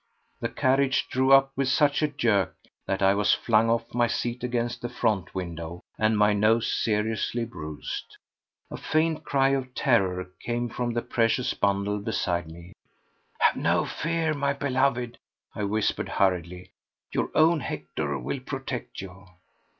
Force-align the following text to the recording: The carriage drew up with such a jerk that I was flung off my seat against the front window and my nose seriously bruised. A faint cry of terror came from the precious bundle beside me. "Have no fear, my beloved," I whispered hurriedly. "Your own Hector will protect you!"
The 0.39 0.49
carriage 0.49 1.07
drew 1.11 1.31
up 1.31 1.51
with 1.55 1.67
such 1.67 2.01
a 2.01 2.07
jerk 2.07 2.55
that 2.87 3.03
I 3.03 3.13
was 3.13 3.35
flung 3.35 3.69
off 3.69 3.93
my 3.93 4.07
seat 4.07 4.43
against 4.43 4.81
the 4.81 4.89
front 4.89 5.35
window 5.35 5.83
and 5.99 6.17
my 6.17 6.33
nose 6.33 6.73
seriously 6.73 7.45
bruised. 7.45 8.17
A 8.71 8.77
faint 8.77 9.23
cry 9.23 9.49
of 9.49 9.75
terror 9.75 10.31
came 10.43 10.69
from 10.69 10.93
the 10.93 11.03
precious 11.03 11.53
bundle 11.53 11.99
beside 11.99 12.47
me. 12.49 12.73
"Have 13.41 13.57
no 13.57 13.85
fear, 13.85 14.33
my 14.33 14.53
beloved," 14.53 15.19
I 15.53 15.65
whispered 15.65 16.09
hurriedly. 16.09 16.71
"Your 17.11 17.29
own 17.35 17.59
Hector 17.59 18.17
will 18.17 18.39
protect 18.39 19.01
you!" 19.01 19.27